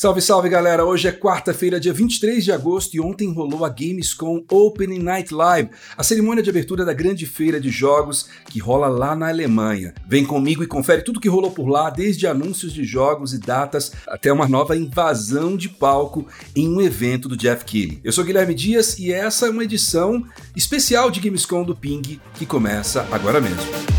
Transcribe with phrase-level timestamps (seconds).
[0.00, 0.84] Salve, salve galera!
[0.84, 5.70] Hoje é quarta-feira, dia 23 de agosto e ontem rolou a Gamescom Opening Night Live,
[5.96, 9.92] a cerimônia de abertura da grande feira de jogos que rola lá na Alemanha.
[10.06, 13.90] Vem comigo e confere tudo que rolou por lá, desde anúncios de jogos e datas
[14.06, 18.00] até uma nova invasão de palco em um evento do Jeff Keighley.
[18.04, 20.24] Eu sou Guilherme Dias e essa é uma edição
[20.54, 23.97] especial de Gamescom do Ping que começa agora mesmo.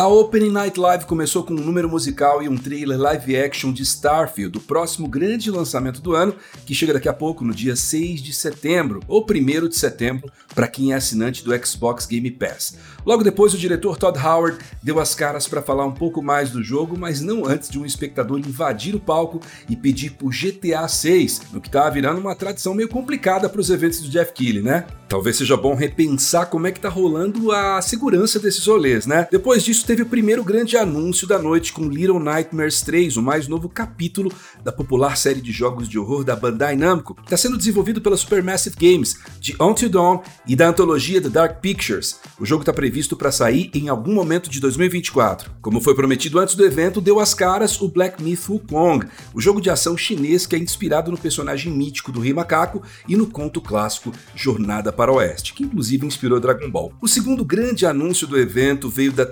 [0.00, 3.82] A Opening Night Live começou com um número musical e um trailer live action de
[3.82, 8.22] Starfield, o próximo grande lançamento do ano, que chega daqui a pouco, no dia 6
[8.22, 12.78] de setembro, ou 1 de setembro, para quem é assinante do Xbox Game Pass.
[13.04, 16.62] Logo depois, o diretor Todd Howard deu as caras para falar um pouco mais do
[16.62, 21.42] jogo, mas não antes de um espectador invadir o palco e pedir por GTA 6,
[21.52, 24.86] no que estava virando uma tradição meio complicada para os eventos do Jeff Keighley, né?
[25.10, 29.26] Talvez seja bom repensar como é que tá rolando a segurança desses rolês, né?
[29.28, 33.48] Depois disso, teve o primeiro grande anúncio da noite com Little Nightmares 3, o mais
[33.48, 34.32] novo capítulo
[34.62, 38.16] da popular série de jogos de horror da Bandai Namco, que está sendo desenvolvido pela
[38.16, 42.20] Supermassive Games, de Until Dawn e da antologia The Dark Pictures.
[42.38, 45.50] O jogo está previsto para sair em algum momento de 2024.
[45.60, 49.60] Como foi prometido antes do evento, deu as caras o Black Myth Wukong, o jogo
[49.60, 53.60] de ação chinês que é inspirado no personagem mítico do Rei Macaco e no conto
[53.60, 56.92] clássico Jornada para o Oeste, que inclusive inspirou Dragon Ball.
[57.00, 59.26] O segundo grande anúncio do evento veio da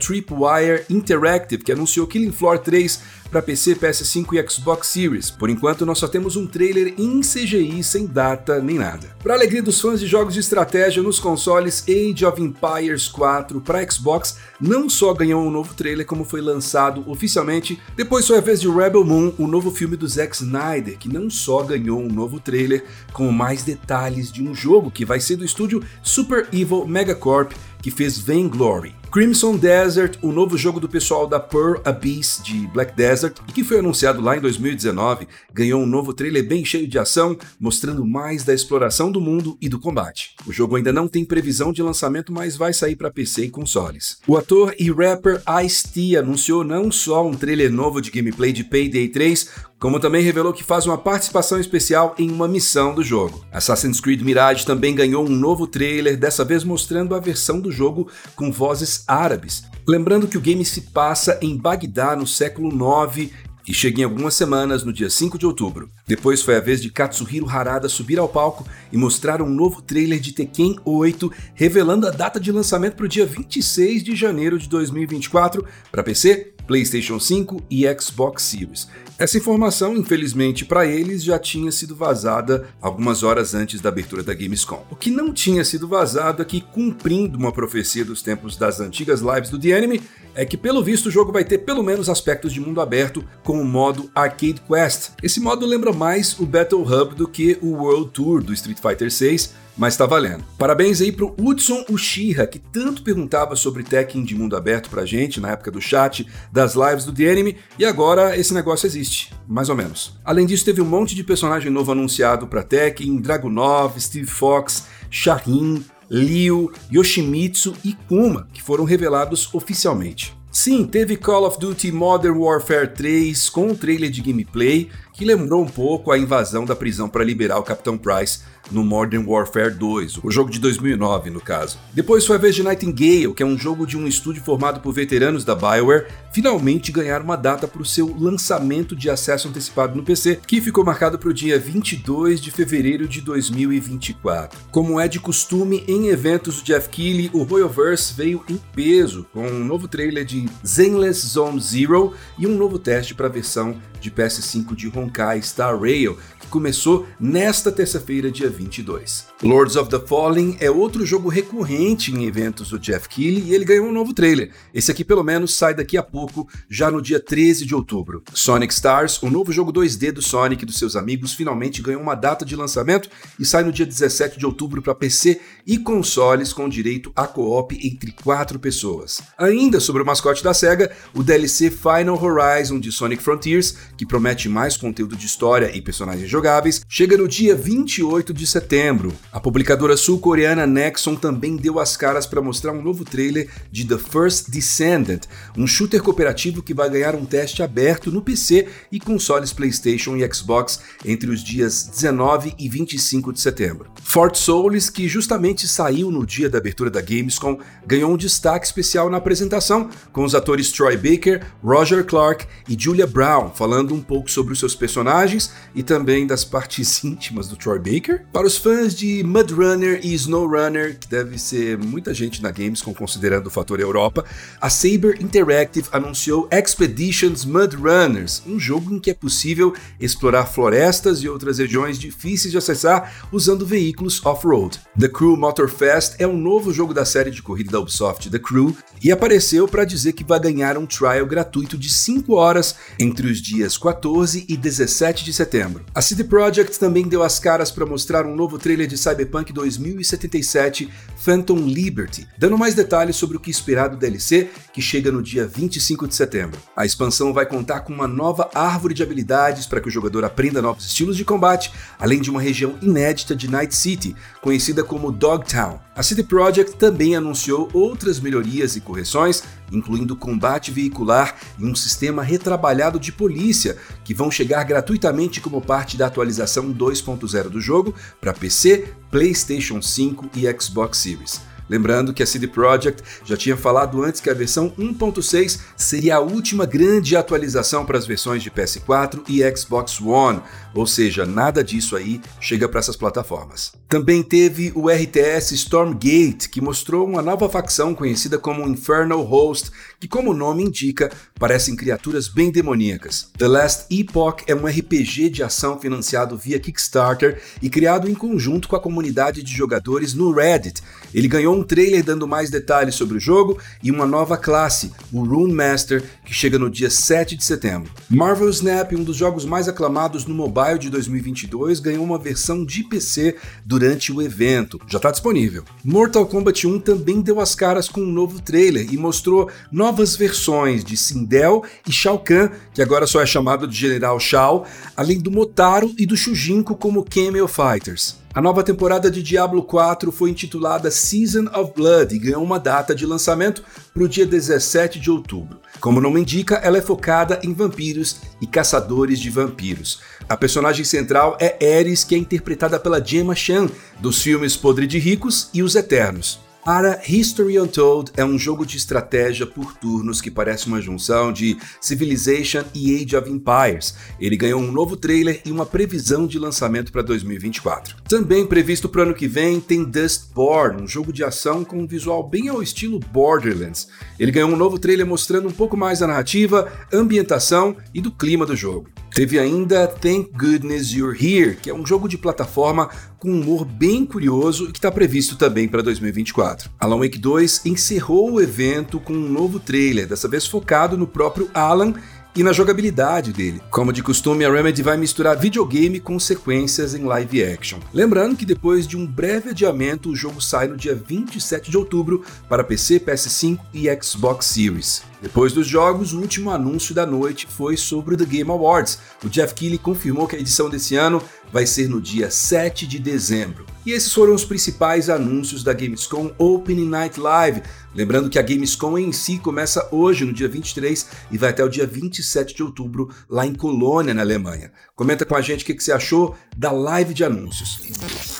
[0.48, 5.30] Tripwire Interactive, que anunciou Killing Floor 3 para PC, PS5 e Xbox Series.
[5.30, 9.14] Por enquanto, nós só temos um trailer em CGI sem data nem nada.
[9.22, 13.88] Para alegria dos fãs de jogos de estratégia nos consoles, Age of Empires 4 para
[13.90, 17.78] Xbox não só ganhou um novo trailer, como foi lançado oficialmente.
[17.94, 21.28] Depois foi a vez de Rebel Moon, o novo filme do Zack Snyder, que não
[21.28, 25.44] só ganhou um novo trailer, com mais detalhes de um jogo que vai ser do
[25.44, 28.94] estúdio Super Evil Megacorp, que fez Vainglory.
[29.10, 33.64] Crimson Desert, o novo jogo do pessoal da Pearl Abyss de Black Desert e que
[33.64, 38.44] foi anunciado lá em 2019, ganhou um novo trailer bem cheio de ação, mostrando mais
[38.44, 40.36] da exploração do mundo e do combate.
[40.46, 44.18] O jogo ainda não tem previsão de lançamento, mas vai sair para PC e consoles.
[44.26, 49.08] O ator e rapper Ice-T anunciou não só um trailer novo de gameplay de Payday
[49.08, 53.44] 3, como também revelou que faz uma participação especial em uma missão do jogo.
[53.52, 58.10] Assassin's Creed Mirage também ganhou um novo trailer, dessa vez mostrando a versão do jogo
[58.34, 59.64] com vozes árabes.
[59.86, 63.32] Lembrando que o game se passa em Bagdá no século 9
[63.66, 65.90] e chega em algumas semanas, no dia 5 de outubro.
[66.08, 70.18] Depois foi a vez de Katsuhiro Harada subir ao palco e mostrar um novo trailer
[70.18, 74.70] de Tekken 8, revelando a data de lançamento para o dia 26 de janeiro de
[74.70, 78.88] 2024 para PC, PlayStation 5 e Xbox Series.
[79.18, 84.32] Essa informação, infelizmente para eles, já tinha sido vazada algumas horas antes da abertura da
[84.32, 84.86] Gamescom.
[84.90, 89.20] O que não tinha sido vazado é que, cumprindo uma profecia dos tempos das antigas
[89.20, 90.00] lives do The Enemy,
[90.36, 93.60] é que pelo visto o jogo vai ter pelo menos aspectos de mundo aberto com
[93.60, 95.10] o modo Arcade Quest.
[95.20, 99.10] Esse modo lembra mais o Battle Hub do que o World Tour do Street Fighter
[99.10, 100.44] 6, mas tá valendo.
[100.56, 105.40] Parabéns aí pro Hudson Uchiha, que tanto perguntava sobre Tekken de mundo aberto pra gente
[105.40, 109.68] na época do chat, das lives do The Enemy, e agora esse negócio existe, mais
[109.68, 110.16] ou menos.
[110.24, 115.84] Além disso, teve um monte de personagem novo anunciado pra Tekken, Dragunov, Steve Fox, Shahin,
[116.08, 120.37] Liu, Yoshimitsu e Kuma, que foram revelados oficialmente.
[120.60, 125.62] Sim, teve Call of Duty Modern Warfare 3 com um trailer de gameplay que lembrou
[125.62, 128.40] um pouco a invasão da prisão para liberar o Capitão Price
[128.70, 131.78] no Modern Warfare 2, o jogo de 2009 no caso.
[131.92, 134.92] Depois foi a vez de Nightingale, que é um jogo de um estúdio formado por
[134.92, 140.02] veteranos da BioWare, finalmente ganhar uma data para o seu lançamento de acesso antecipado no
[140.02, 144.58] PC, que ficou marcado para o dia 22 de fevereiro de 2024.
[144.70, 149.46] Como é de costume em eventos do Jeff Keighley, o Royalverse veio em peso, com
[149.46, 154.10] um novo trailer de Zenless Zone Zero e um novo teste para a versão de
[154.10, 159.26] PS5 de Honkai Star Rail, que começou nesta terça-feira, dia 22.
[159.42, 163.64] Lords of the Fallen é outro jogo recorrente em eventos do Jeff Keighley e ele
[163.64, 164.50] ganhou um novo trailer.
[164.74, 168.22] Esse aqui pelo menos sai daqui a pouco, já no dia 13 de outubro.
[168.34, 172.16] Sonic Stars, o novo jogo 2D do Sonic e dos seus amigos, finalmente ganhou uma
[172.16, 173.08] data de lançamento
[173.38, 177.78] e sai no dia 17 de outubro para PC e consoles com direito a co-op
[177.80, 179.22] entre quatro pessoas.
[179.38, 184.48] Ainda sobre o mascote da SEGA, o DLC Final Horizon de Sonic Frontiers, que promete
[184.48, 189.12] mais conteúdo de história e personagens jogáveis, chega no dia 28 de setembro.
[189.32, 193.98] A publicadora sul-coreana Nexon também deu as caras para mostrar um novo trailer de The
[193.98, 195.22] First Descendant,
[195.56, 200.32] um shooter cooperativo que vai ganhar um teste aberto no PC e consoles PlayStation e
[200.32, 203.90] Xbox entre os dias 19 e 25 de setembro.
[204.02, 209.10] Fort Souls, que justamente saiu no dia da abertura da Gamescom, ganhou um destaque especial
[209.10, 214.30] na apresentação, com os atores Troy Baker, Roger Clark e Julia Brown falando um pouco
[214.30, 218.24] sobre os seus personagens e também das partes íntimas do Troy Baker.
[218.38, 222.52] Para os fãs de Mud Runner e Snow Runner, que deve ser muita gente na
[222.52, 224.24] Gamescom considerando o fator Europa,
[224.60, 231.18] a Saber Interactive anunciou Expeditions Mud Runners, um jogo em que é possível explorar florestas
[231.18, 234.78] e outras regiões difíceis de acessar usando veículos off-road.
[234.96, 238.72] The Crew Motorfest é um novo jogo da série de corrida da Ubisoft The Crew
[239.02, 243.42] e apareceu para dizer que vai ganhar um trial gratuito de 5 horas entre os
[243.42, 245.84] dias 14 e 17 de setembro.
[245.92, 250.88] A CD Projekt também deu as caras para mostrar um novo trailer de Cyberpunk 2077
[251.16, 255.46] Phantom Liberty, dando mais detalhes sobre o que esperar do DLC, que chega no dia
[255.46, 256.60] 25 de setembro.
[256.76, 260.62] A expansão vai contar com uma nova árvore de habilidades para que o jogador aprenda
[260.62, 265.87] novos estilos de combate, além de uma região inédita de Night City, conhecida como Dogtown.
[265.98, 269.42] A CD Projekt também anunciou outras melhorias e correções,
[269.72, 275.96] incluindo combate veicular e um sistema retrabalhado de polícia, que vão chegar gratuitamente como parte
[275.96, 281.40] da atualização 2.0 do jogo para PC, PlayStation 5 e Xbox Series.
[281.68, 286.20] Lembrando que a CD Projekt já tinha falado antes que a versão 1.6 seria a
[286.20, 290.40] última grande atualização para as versões de PS4 e Xbox One,
[290.74, 293.72] ou seja, nada disso aí chega para essas plataformas.
[293.88, 300.06] Também teve o RTS Stormgate, que mostrou uma nova facção conhecida como Infernal Host, que
[300.06, 303.30] como o nome indica, parecem criaturas bem demoníacas.
[303.36, 308.68] The Last Epoch é um RPG de ação financiado via Kickstarter e criado em conjunto
[308.68, 310.82] com a comunidade de jogadores no Reddit.
[311.14, 315.24] Ele ganhou um trailer dando mais detalhes sobre o jogo e uma nova classe, o
[315.24, 317.90] Rune Master, que chega no dia 7 de setembro.
[318.08, 322.84] Marvel Snap, um dos jogos mais aclamados no mobile de 2022, ganhou uma versão de
[322.84, 324.80] PC durante o evento.
[324.86, 325.64] Já está disponível.
[325.84, 330.84] Mortal Kombat 1 também deu as caras com um novo trailer e mostrou novas versões
[330.84, 334.66] de Sindel e Shao Kahn, que agora só é chamado de General Shao,
[334.96, 338.16] além do Motaro e do Shujinko como Camel Fighters.
[338.38, 342.94] A nova temporada de Diablo 4 foi intitulada Season of Blood e ganhou uma data
[342.94, 345.58] de lançamento para o dia 17 de outubro.
[345.80, 350.00] Como o nome indica, ela é focada em vampiros e caçadores de vampiros.
[350.28, 353.68] A personagem central é Ares, que é interpretada pela Gemma Chan,
[353.98, 356.38] dos filmes Podre de Ricos e Os Eternos.
[356.68, 361.56] Para History Untold é um jogo de estratégia por turnos que parece uma junção de
[361.80, 363.94] Civilization e Age of Empires.
[364.20, 367.96] Ele ganhou um novo trailer e uma previsão de lançamento para 2024.
[368.06, 371.86] Também previsto para o ano que vem tem Dustborn, um jogo de ação com um
[371.86, 373.88] visual bem ao estilo Borderlands.
[374.20, 378.44] Ele ganhou um novo trailer mostrando um pouco mais da narrativa, ambientação e do clima
[378.44, 378.90] do jogo.
[379.18, 382.88] Teve ainda Thank Goodness You're Here, que é um jogo de plataforma
[383.18, 386.70] com um humor bem curioso e que está previsto também para 2024.
[386.78, 391.50] Alan Wake 2 encerrou o evento com um novo trailer, dessa vez focado no próprio
[391.52, 391.94] Alan
[392.36, 393.60] e na jogabilidade dele.
[393.70, 397.80] Como de costume, a Remedy vai misturar videogame com sequências em live action.
[397.92, 402.22] Lembrando que depois de um breve adiamento, o jogo sai no dia 27 de outubro
[402.48, 405.07] para PC, PS5 e Xbox Series.
[405.20, 408.98] Depois dos jogos, o último anúncio da noite foi sobre o The Game Awards.
[409.24, 411.22] O Jeff Keighley confirmou que a edição desse ano
[411.52, 413.66] vai ser no dia 7 de dezembro.
[413.84, 417.62] E esses foram os principais anúncios da Gamescom Opening Night Live.
[417.94, 421.68] Lembrando que a Gamescom em si começa hoje, no dia 23, e vai até o
[421.68, 424.70] dia 27 de outubro, lá em Colônia, na Alemanha.
[424.94, 428.37] Comenta com a gente o que você achou da live de anúncios.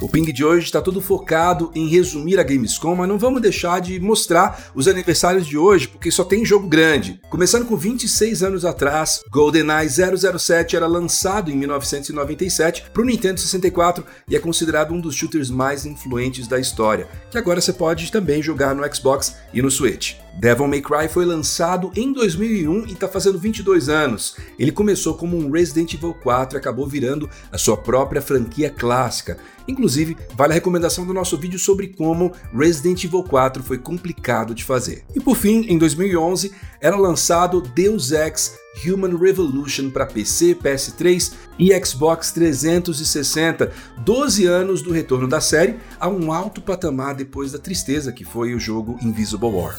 [0.00, 3.80] O Ping de hoje está todo focado em resumir a Gamescom, mas não vamos deixar
[3.80, 7.20] de mostrar os aniversários de hoje, porque só tem jogo grande.
[7.28, 14.04] Começando com 26 anos atrás, GoldenEye 007 era lançado em 1997 para o Nintendo 64
[14.28, 18.40] e é considerado um dos shooters mais influentes da história, que agora você pode também
[18.40, 20.14] jogar no Xbox e no Switch.
[20.34, 24.36] Devil May Cry foi lançado em 2001 e está fazendo 22 anos.
[24.58, 29.38] Ele começou como um Resident Evil 4 e acabou virando a sua própria franquia clássica.
[29.66, 34.64] Inclusive, vale a recomendação do nosso vídeo sobre como Resident Evil 4 foi complicado de
[34.64, 35.04] fazer.
[35.14, 41.84] E por fim, em 2011, era lançado Deus Ex Human Revolution para PC, PS3 e
[41.84, 48.12] Xbox 360, 12 anos do retorno da série a um alto patamar depois da tristeza
[48.12, 49.76] que foi o jogo Invisible War.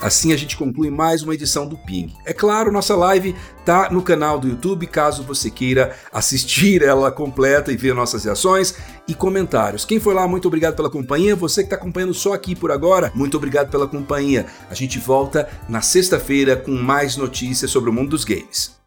[0.00, 2.14] Assim a gente conclui mais uma edição do Ping.
[2.24, 7.72] É claro, nossa live tá no canal do YouTube, caso você queira assistir ela completa
[7.72, 8.74] e ver nossas reações
[9.08, 9.84] e comentários.
[9.84, 11.34] Quem foi lá, muito obrigado pela companhia.
[11.34, 14.46] Você que está acompanhando só aqui por agora, muito obrigado pela companhia.
[14.70, 18.77] A gente volta na sexta-feira com mais notícias sobre o mundo dos games.